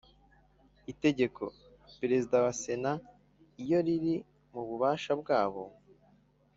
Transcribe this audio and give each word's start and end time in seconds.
itegeko 0.91 1.43
Perezida 1.99 2.35
wa 2.43 2.53
Sena 2.61 2.93
iyo 3.63 3.79
riri 3.85 4.15
mu 4.51 4.61
bubasha 4.67 5.11
bwa 5.21 5.41
bo 5.51 5.63